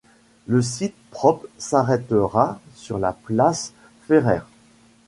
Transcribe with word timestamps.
Le 0.47 0.63
site 0.63 0.95
propre 1.11 1.45
s’arrêtera 1.59 2.59
sur 2.73 2.97
la 2.97 3.13
place 3.13 3.71
Ferrer. 4.07 4.39